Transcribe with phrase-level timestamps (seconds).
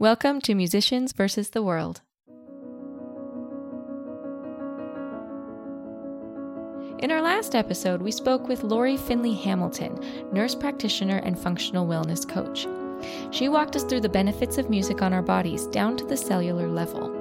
[0.00, 2.02] Welcome to Musicians versus the World.
[7.00, 9.98] In our last episode, we spoke with Lori Finley Hamilton,
[10.32, 12.68] nurse practitioner and functional wellness coach.
[13.34, 16.68] She walked us through the benefits of music on our bodies down to the cellular
[16.68, 17.12] level.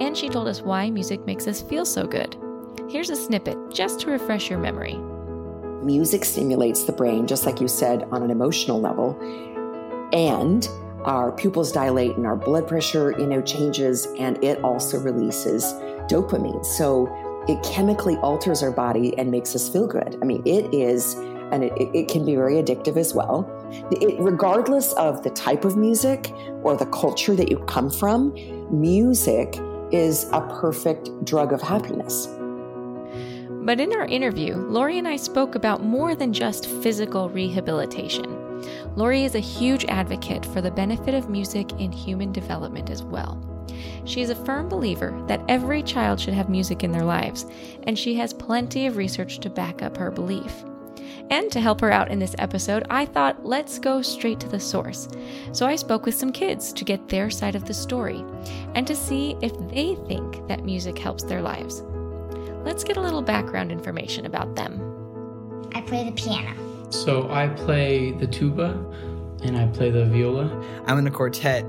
[0.00, 2.36] And she told us why music makes us feel so good.
[2.88, 4.94] Here's a snippet just to refresh your memory.
[5.82, 9.18] Music stimulates the brain, just like you said, on an emotional level.
[10.12, 10.68] And
[11.04, 15.64] our pupils dilate and our blood pressure, you know, changes, and it also releases
[16.08, 16.64] dopamine.
[16.64, 17.08] So
[17.48, 20.16] it chemically alters our body and makes us feel good.
[20.22, 21.14] I mean, it is,
[21.50, 23.50] and it, it can be very addictive as well.
[23.90, 28.32] It, regardless of the type of music or the culture that you come from,
[28.70, 29.58] music
[29.90, 32.28] is a perfect drug of happiness.
[33.64, 38.51] But in our interview, Lori and I spoke about more than just physical rehabilitation.
[38.96, 43.40] Lori is a huge advocate for the benefit of music in human development as well.
[44.04, 47.46] She is a firm believer that every child should have music in their lives,
[47.84, 50.64] and she has plenty of research to back up her belief.
[51.30, 54.60] And to help her out in this episode, I thought let's go straight to the
[54.60, 55.08] source.
[55.52, 58.24] So I spoke with some kids to get their side of the story
[58.74, 61.82] and to see if they think that music helps their lives.
[62.64, 64.80] Let's get a little background information about them.
[65.74, 66.71] I play the piano.
[66.92, 68.78] So I play the tuba
[69.42, 70.44] and I play the viola.
[70.86, 71.64] I'm in a quartet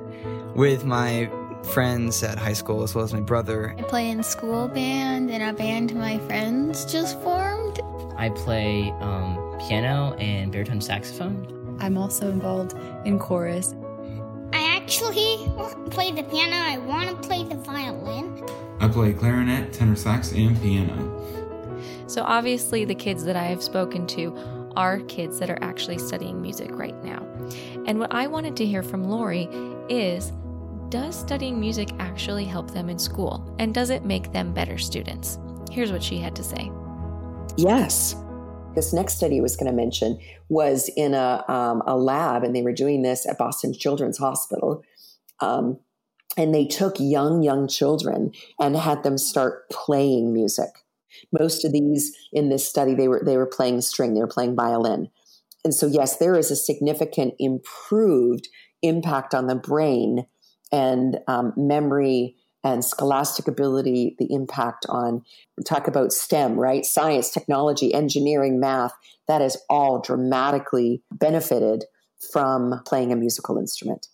[0.54, 1.32] with my
[1.72, 3.74] friends at high school as well as my brother.
[3.80, 7.80] I play in school band and a band my friends just formed.
[8.18, 11.78] I play um, piano and baritone saxophone.
[11.80, 13.74] I'm also involved in chorus.
[14.52, 15.38] I actually
[15.90, 16.58] play the piano.
[16.58, 18.44] I want to play the violin.
[18.82, 21.12] I play clarinet, tenor sax, and piano.
[22.08, 26.42] So, obviously, the kids that I have spoken to are kids that are actually studying
[26.42, 27.26] music right now.
[27.86, 29.48] And what I wanted to hear from Lori
[29.90, 30.32] is
[30.90, 33.56] does studying music actually help them in school?
[33.58, 35.40] And does it make them better students?
[35.72, 36.72] Here's what she had to say.
[37.58, 38.16] Yes.
[38.76, 40.20] This next study I was going to mention
[40.50, 44.83] was in a, um, a lab, and they were doing this at Boston Children's Hospital.
[45.39, 45.80] Um,
[46.38, 50.70] and they took young, young children and had them start playing music.
[51.32, 54.56] Most of these in this study, they were they were playing string, they were playing
[54.56, 55.10] violin.
[55.64, 58.50] And so, yes, there is a significant improved
[58.82, 60.26] impact on the brain
[60.72, 65.24] and um, memory and scholastic ability, the impact on,
[65.66, 66.86] talk about STEM, right?
[66.86, 68.94] Science, technology, engineering, math,
[69.28, 71.86] that is all dramatically benefited
[72.32, 74.08] from playing a musical instrument.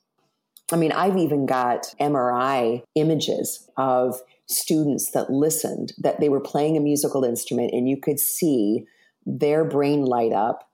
[0.72, 6.76] I mean, I've even got MRI images of students that listened, that they were playing
[6.76, 8.86] a musical instrument, and you could see
[9.26, 10.70] their brain light up.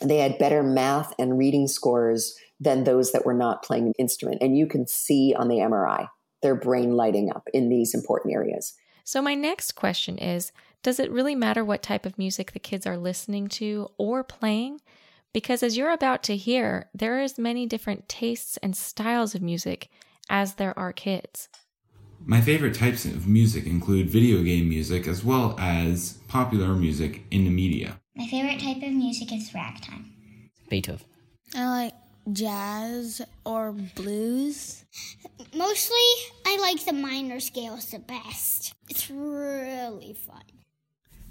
[0.00, 4.42] They had better math and reading scores than those that were not playing an instrument.
[4.42, 6.08] And you can see on the MRI
[6.42, 8.74] their brain lighting up in these important areas.
[9.04, 10.52] So, my next question is
[10.82, 14.80] Does it really matter what type of music the kids are listening to or playing?
[15.32, 19.42] Because as you're about to hear, there are as many different tastes and styles of
[19.42, 19.88] music
[20.30, 21.48] as there are kids.
[22.30, 27.44] My favorite types of music include video game music as well as popular music in
[27.44, 27.98] the media.
[28.16, 30.12] My favorite type of music is ragtime.
[30.68, 31.06] Beethoven.
[31.54, 31.94] I like
[32.30, 34.84] jazz or blues?
[35.56, 35.96] Mostly,
[36.44, 38.74] I like the minor scales the best.
[38.90, 40.42] It's really fun.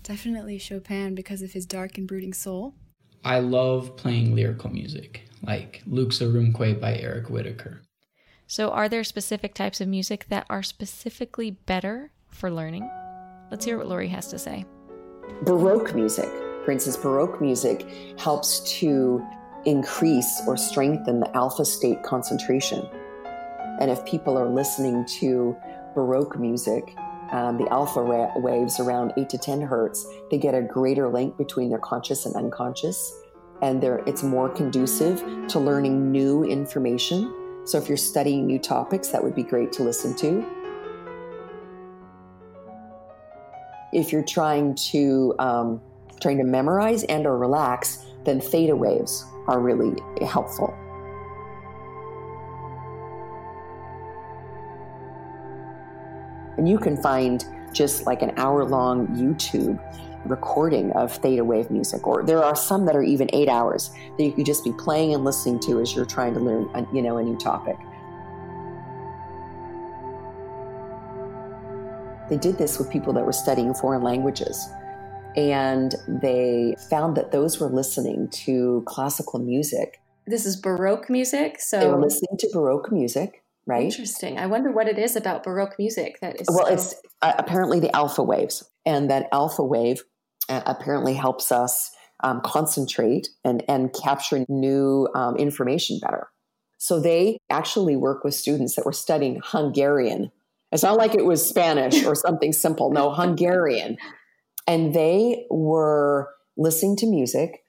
[0.02, 2.74] Definitely Chopin because of his dark and brooding soul.
[3.24, 7.84] I love playing lyrical music, like Lux Aurumque by Eric Whitacre.
[8.50, 12.90] So, are there specific types of music that are specifically better for learning?
[13.52, 14.66] Let's hear what Lori has to say.
[15.44, 16.30] Baroque music,
[16.63, 17.85] for instance, Baroque music
[18.18, 19.22] helps to
[19.66, 22.88] increase or strengthen the alpha state concentration.
[23.81, 25.56] And if people are listening to
[25.94, 26.96] Baroque music,
[27.31, 31.38] um, the alpha ra- waves around 8 to 10 hertz, they get a greater link
[31.38, 33.14] between their conscious and unconscious.
[33.62, 37.34] And it's more conducive to learning new information.
[37.67, 40.46] So if you're studying new topics, that would be great to listen to.
[43.91, 45.81] If you're trying to um,
[46.22, 49.93] trying to memorize and or relax, then theta waves are really
[50.25, 50.73] helpful.
[56.58, 57.43] And you can find
[57.73, 59.78] just like an hour long YouTube
[60.25, 64.23] recording of theta wave music, or there are some that are even eight hours that
[64.23, 67.02] you could just be playing and listening to as you're trying to learn, a, you
[67.02, 67.78] know, a new topic.
[72.29, 74.67] They did this with people that were studying foreign languages
[75.37, 80.02] and they found that those were listening to classical music.
[80.25, 81.61] This is Baroque music.
[81.61, 83.84] So they were listening to Baroque music right?
[83.84, 84.40] Interesting.
[84.40, 86.47] I wonder what it is about Baroque music that is.
[86.49, 90.01] Well, so- it's uh, apparently the alpha waves, and that alpha wave
[90.49, 91.91] uh, apparently helps us
[92.23, 96.29] um, concentrate and and capture new um, information better.
[96.79, 100.31] So they actually work with students that were studying Hungarian.
[100.72, 102.91] It's not like it was Spanish or something simple.
[102.91, 103.97] No, Hungarian,
[104.66, 107.63] and they were listening to music.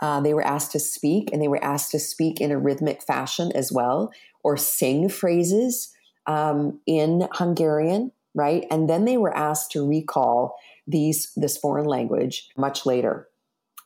[0.00, 3.02] Uh, they were asked to speak, and they were asked to speak in a rhythmic
[3.02, 4.10] fashion as well,
[4.42, 5.92] or sing phrases
[6.26, 8.64] um, in Hungarian, right?
[8.70, 10.56] And then they were asked to recall
[10.86, 13.28] these this foreign language much later.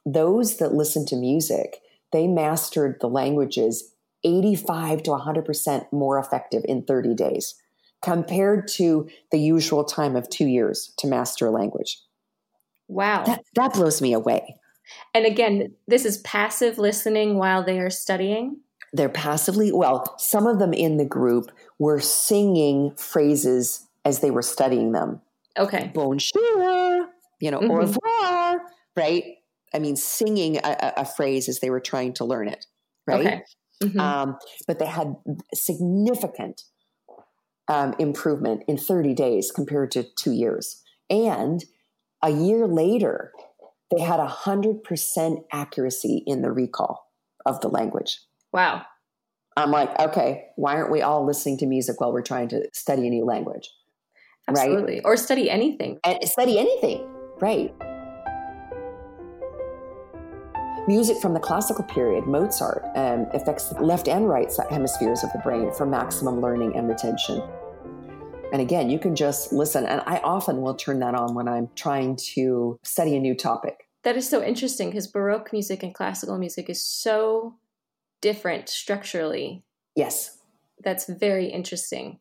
[0.04, 1.80] Those that listened to music,
[2.12, 3.92] they mastered the languages
[4.24, 7.54] 85 to 100% more effective in 30 days
[8.02, 12.00] compared to the usual time of 2 years to master a language.
[12.88, 13.24] wow.
[13.24, 14.56] That that blows me away.
[15.14, 18.60] and again, this is passive listening while they are studying.
[18.92, 24.42] They're passively well, some of them in the group were singing phrases as they were
[24.42, 25.20] studying them.
[25.58, 25.90] Okay.
[25.94, 27.08] bonjour,
[27.40, 27.78] you know, au Mhm.
[27.78, 28.60] revoir,
[28.94, 29.24] right?
[29.74, 32.66] I mean, singing a, a- phrase as they were trying to learn it,
[33.06, 33.26] right?
[33.26, 33.42] Okay.
[33.82, 34.00] Mhm.
[34.00, 35.16] Um, but they had
[35.54, 36.62] significant
[37.68, 40.82] um, improvement in 30 days compared to two years.
[41.10, 41.64] And
[42.22, 43.32] a year later,
[43.90, 47.10] they had 100% accuracy in the recall
[47.44, 48.20] of the language.
[48.52, 48.84] wow.
[49.58, 53.06] I'm like, okay, why aren't we all listening to music while we're trying to study
[53.06, 53.70] a new language?
[54.48, 54.70] Right.
[54.70, 55.00] Absolutely.
[55.02, 55.98] Or study anything.
[56.04, 57.06] and study anything,
[57.40, 57.74] right?
[60.86, 65.40] Music from the classical period, Mozart, um, affects the left and right hemispheres of the
[65.40, 67.42] brain for maximum learning and retention.
[68.52, 69.84] And again, you can just listen.
[69.84, 73.88] And I often will turn that on when I'm trying to study a new topic.
[74.04, 77.56] That is so interesting because Baroque music and classical music is so
[78.20, 79.64] different structurally.
[79.96, 80.38] Yes,
[80.84, 82.20] That's very interesting.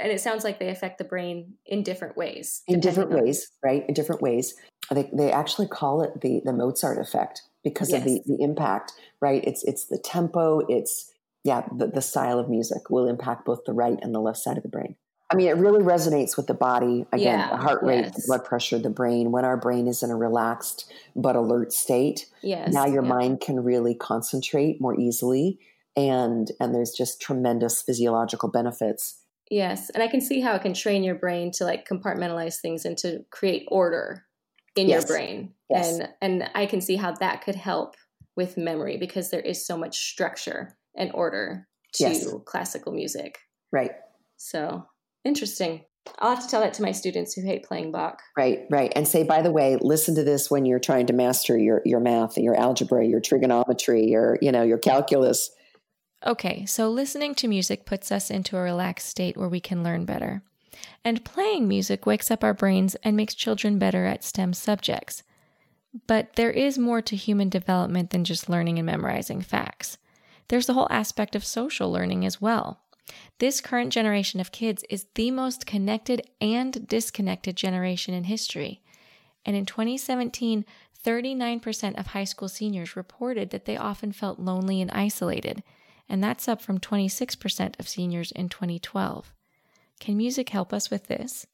[0.00, 2.62] And it sounds like they affect the brain in different ways.
[2.68, 3.84] in different ways, right?
[3.88, 4.54] In different ways.
[4.90, 9.42] They, they actually call it the, the Mozart effect because of the, the impact, right?
[9.44, 11.12] It's, it's the tempo, it's,
[11.44, 14.56] yeah, the, the style of music will impact both the right and the left side
[14.56, 14.96] of the brain.
[15.30, 17.04] I mean, it really resonates with the body.
[17.12, 18.26] Again, Yeah, the heart rate, the yes.
[18.26, 19.30] blood pressure, the brain.
[19.30, 22.72] When our brain is in a relaxed but alert state, Yes.
[22.72, 23.10] now your yeah.
[23.10, 25.58] mind can really concentrate more easily.
[25.96, 29.18] And, and there's just tremendous physiological benefits.
[29.50, 29.90] Yes.
[29.90, 32.96] And I can see how it can train your brain to like compartmentalize things and
[32.98, 34.24] to create order
[34.76, 35.02] in Yes.
[35.08, 35.54] your brain.
[35.70, 35.98] Yes.
[35.98, 37.96] And and I can see how that could help
[38.36, 42.26] with memory because there is so much structure and order to Yes.
[42.44, 43.38] classical music.
[43.72, 43.92] Right.
[44.36, 44.86] So
[45.24, 45.84] interesting.
[46.20, 48.22] I'll have to tell that to my students who hate playing Bach.
[48.36, 48.90] Right, right.
[48.96, 52.00] And say, by the way, listen to this when you're trying to master your, your
[52.00, 55.50] math, your algebra, your trigonometry, your, you know, your calculus.
[56.26, 60.04] Okay, so listening to music puts us into a relaxed state where we can learn
[60.04, 60.42] better.
[61.04, 65.22] And playing music wakes up our brains and makes children better at STEM subjects.
[66.06, 69.96] But there is more to human development than just learning and memorizing facts.
[70.48, 72.80] There's the whole aspect of social learning as well.
[73.38, 78.82] This current generation of kids is the most connected and disconnected generation in history.
[79.46, 80.64] And in 2017,
[81.04, 85.62] 39% of high school seniors reported that they often felt lonely and isolated,
[86.08, 89.34] and that's up from 26% of seniors in 2012.
[90.00, 91.46] Can music help us with this?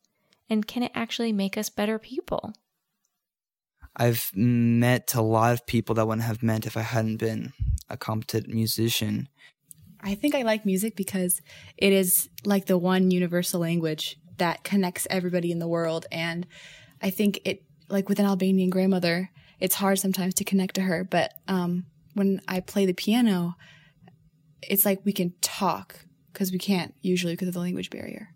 [0.48, 2.52] And can it actually make us better people?
[3.96, 7.52] I've met a lot of people that I wouldn't have met if I hadn't been
[7.88, 9.28] a competent musician.
[10.00, 11.40] I think I like music because
[11.76, 16.06] it is like the one universal language that connects everybody in the world.
[16.10, 16.46] And
[17.00, 19.30] I think it, like with an Albanian grandmother,
[19.60, 21.04] it's hard sometimes to connect to her.
[21.04, 23.56] But um, when I play the piano,
[24.68, 28.30] it's like we can talk because we can't usually because of the language barrier.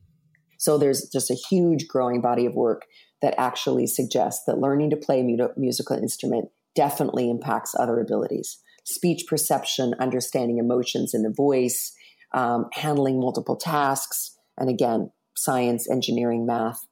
[0.59, 2.87] So there's just a huge growing body of work
[3.23, 9.27] that actually suggests that learning to play a musical instrument definitely impacts other abilities speech
[9.27, 11.93] perception, understanding emotions in the voice,
[12.33, 16.87] um, handling multiple tasks, and again, science, engineering, math.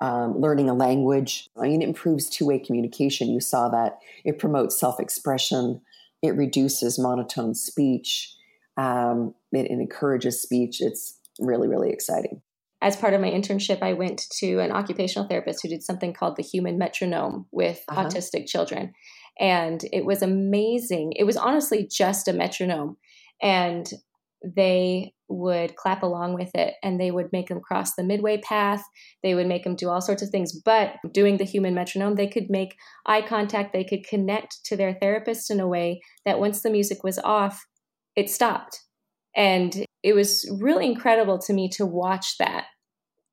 [0.00, 1.48] Um, learning a language.
[1.56, 3.30] I mean, it improves two way communication.
[3.30, 3.98] You saw that.
[4.24, 5.80] It promotes self expression.
[6.22, 8.32] It reduces monotone speech.
[8.78, 10.80] Um, it, it encourages speech.
[10.80, 12.40] It's really, really exciting.
[12.80, 16.36] As part of my internship, I went to an occupational therapist who did something called
[16.36, 18.04] the human metronome with Uh-huh.
[18.04, 18.92] autistic children.
[19.40, 21.12] And it was amazing.
[21.16, 22.96] It was honestly just a metronome.
[23.42, 23.88] And
[24.56, 28.82] they would clap along with it and they would make them cross the midway path.
[29.22, 30.52] They would make them do all sorts of things.
[30.52, 33.72] But doing the human metronome, they could make eye contact.
[33.72, 37.66] They could connect to their therapist in a way that once the music was off,
[38.18, 38.82] it stopped.
[39.36, 42.64] And it was really incredible to me to watch that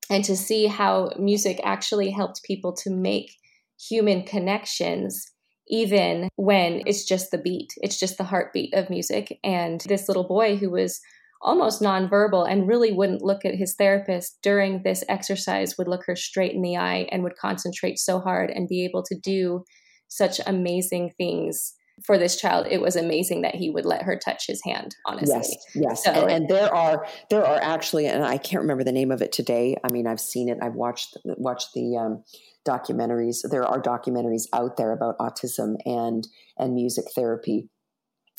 [0.08, 3.32] and to see how music actually helped people to make
[3.80, 5.32] human connections
[5.68, 10.26] even when it's just the beat it's just the heartbeat of music and this little
[10.26, 11.00] boy who was
[11.42, 16.16] almost nonverbal and really wouldn't look at his therapist during this exercise would look her
[16.16, 19.62] straight in the eye and would concentrate so hard and be able to do
[20.08, 21.74] such amazing things
[22.04, 25.34] for this child it was amazing that he would let her touch his hand honestly.
[25.34, 26.04] Yes yes.
[26.04, 29.22] So- and, and there are there are actually and i can't remember the name of
[29.22, 29.76] it today.
[29.82, 30.58] I mean i've seen it.
[30.60, 32.24] I've watched watched the um,
[32.66, 33.38] documentaries.
[33.48, 36.26] There are documentaries out there about autism and
[36.58, 37.68] and music therapy.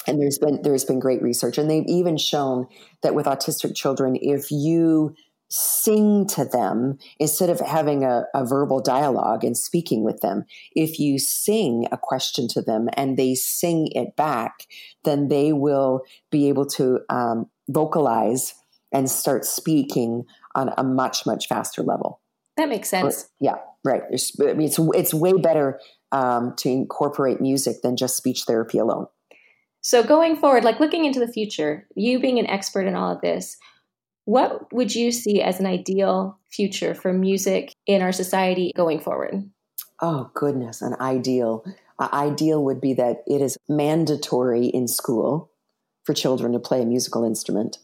[0.06, 1.58] And there's been there's been great research.
[1.58, 2.68] And they've even shown
[3.02, 5.16] that with autistic children if you
[5.50, 10.44] sing to them instead of having a, a verbal dialogue and speaking with them.
[10.76, 14.66] If you sing a question to them and they sing it back
[15.04, 16.02] then they will
[16.32, 18.54] be able to um, vocalize
[18.92, 20.26] and start speaking
[20.56, 22.20] on a much much faster level.
[22.58, 23.30] That makes sense.
[23.40, 23.56] yeah
[23.88, 24.04] right.
[24.12, 25.80] It's, I mean, it's, it's way better
[26.12, 29.08] um, to incorporate music than just speech therapy alone.
[29.82, 33.22] So going forward, like looking into the future, you being an expert in all of
[33.22, 33.58] this,
[34.28, 39.50] what would you see as an ideal future for music in our society going forward?
[40.02, 41.64] Oh goodness, an ideal.
[41.98, 45.50] Uh, ideal would be that it is mandatory in school
[46.04, 47.78] for children to play a musical instrument.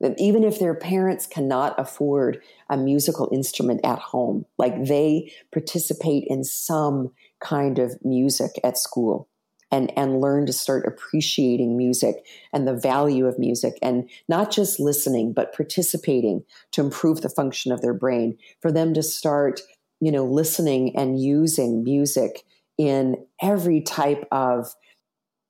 [0.00, 6.24] That even if their parents cannot afford a musical instrument at home, like they participate
[6.26, 9.30] in some kind of music at school
[9.70, 14.80] and and learn to start appreciating music and the value of music and not just
[14.80, 18.38] listening but participating to improve the function of their brain.
[18.60, 19.60] For them to start
[20.00, 22.42] you know listening and using music
[22.78, 24.74] in every type of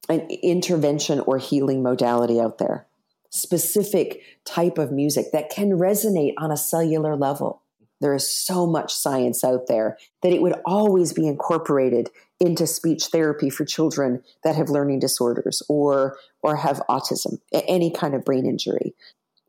[0.08, 2.86] an intervention or healing modality out there.
[3.30, 7.62] Specific type of music that can resonate on a cellular level.
[8.00, 13.06] There is so much science out there that it would always be incorporated into speech
[13.06, 18.44] therapy for children that have learning disorders or or have autism any kind of brain
[18.46, 18.94] injury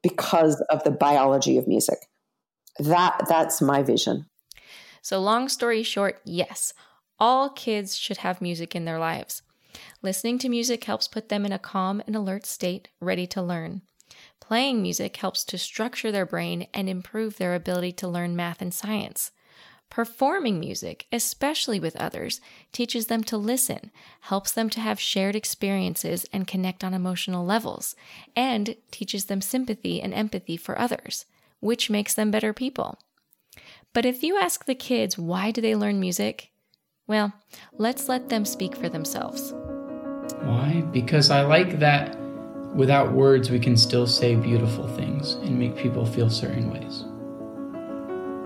[0.02, 2.00] because of the biology of music
[2.80, 4.26] that that's my vision
[5.02, 6.74] So, long story short, yes,
[7.18, 9.42] all kids should have music in their lives.
[10.02, 13.84] Listening to music helps put them in a calm and alert state, ready to learn.
[14.42, 18.74] Playing music helps to structure their brain and improve their ability to learn math and
[18.74, 19.32] science.
[19.90, 22.40] Performing music, especially with others,
[22.72, 23.92] teaches them to listen,
[24.22, 27.96] helps them to have shared experiences and connect on emotional levels,
[28.36, 31.26] and teaches them sympathy and empathy for others,
[31.62, 33.00] which makes them better people.
[33.94, 36.52] But if you ask the kids why do they learn music,
[37.08, 37.34] well,
[37.78, 39.54] let's let them speak for themselves.
[40.42, 40.84] Why?
[40.92, 42.16] Because I like that
[42.76, 47.06] without words we can still say beautiful things and make people feel certain ways.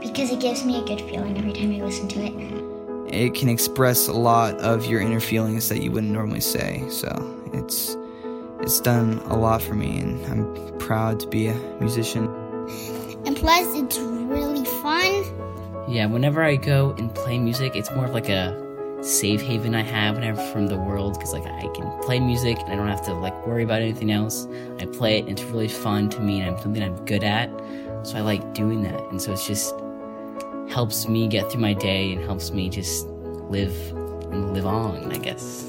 [0.02, 3.14] Because it gives me a good feeling every time I listen to it.
[3.14, 6.84] It can express a lot of your inner feelings that you wouldn't normally say.
[6.90, 7.10] So
[7.54, 7.96] it's
[8.62, 12.26] it's done a lot for me, and I'm proud to be a musician.
[13.26, 15.24] And plus, it's really fun.
[15.88, 18.58] Yeah, whenever I go and play music, it's more of like a
[19.04, 22.72] safe haven I have whenever from the world because like I can play music and
[22.72, 24.48] I don't have to like worry about anything else.
[24.80, 27.50] I play it and it's really fun to me and I'm something I'm good at.
[28.04, 29.02] So I like doing that.
[29.10, 29.74] And so it's just
[30.72, 33.06] helps me get through my day and helps me just
[33.50, 33.76] live
[34.32, 35.68] and live on, I guess.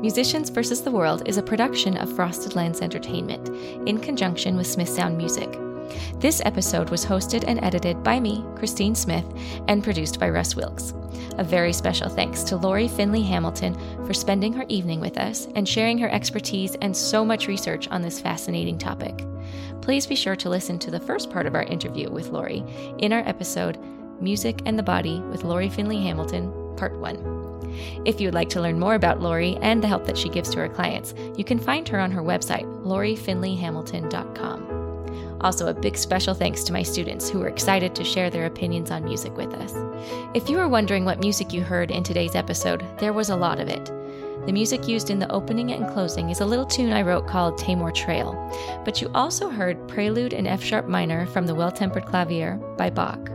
[0.00, 0.82] Musicians vs.
[0.82, 3.48] the World is a production of Frosted Lens Entertainment
[3.88, 5.48] in conjunction with Smith Sound Music.
[6.18, 9.24] This episode was hosted and edited by me, Christine Smith,
[9.68, 10.92] and produced by Russ Wilkes.
[11.38, 13.74] A very special thanks to Lori Finley Hamilton
[14.06, 18.02] for spending her evening with us and sharing her expertise and so much research on
[18.02, 19.24] this fascinating topic.
[19.82, 22.64] Please be sure to listen to the first part of our interview with Lori
[22.98, 23.78] in our episode
[24.20, 27.36] Music and the Body with Lori Finley Hamilton, Part 1.
[28.04, 30.50] If you would like to learn more about Lori and the help that she gives
[30.50, 34.76] to her clients, you can find her on her website, lorifinleyhamilton.com.
[35.42, 38.90] Also, a big special thanks to my students who were excited to share their opinions
[38.90, 39.74] on music with us.
[40.34, 43.60] If you were wondering what music you heard in today's episode, there was a lot
[43.60, 43.92] of it.
[44.46, 47.58] The music used in the opening and closing is a little tune I wrote called
[47.58, 48.32] Tamor Trail,
[48.84, 52.88] but you also heard Prelude in F sharp minor from the Well Tempered Clavier by
[52.88, 53.28] Bach,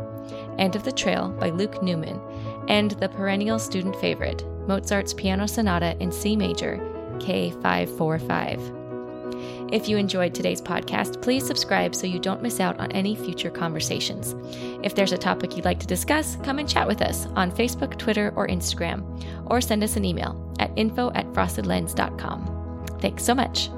[0.57, 2.21] End of the Trail by Luke Newman,
[2.69, 6.77] and the perennial student favorite, Mozart's Piano Sonata in C major,
[7.17, 8.77] K545.
[9.73, 13.49] If you enjoyed today's podcast, please subscribe so you don't miss out on any future
[13.49, 14.33] conversations.
[14.81, 17.97] If there's a topic you'd like to discuss, come and chat with us on Facebook,
[17.97, 19.03] Twitter, or Instagram,
[19.47, 22.87] or send us an email at info at frostedlens.com.
[23.01, 23.69] Thanks so much.